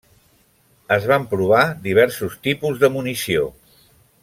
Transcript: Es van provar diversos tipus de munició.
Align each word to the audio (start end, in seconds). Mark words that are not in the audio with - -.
Es 0.95 1.05
van 1.11 1.27
provar 1.33 1.61
diversos 1.89 2.39
tipus 2.49 2.81
de 2.85 2.91
munició. 2.97 3.47